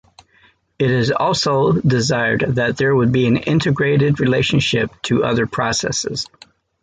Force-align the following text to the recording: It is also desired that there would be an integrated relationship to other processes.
It 0.79 0.89
is 0.89 1.11
also 1.11 1.73
desired 1.73 2.43
that 2.55 2.75
there 2.75 2.95
would 2.95 3.11
be 3.11 3.27
an 3.27 3.37
integrated 3.37 4.19
relationship 4.19 4.89
to 5.03 5.23
other 5.23 5.45
processes. 5.45 6.25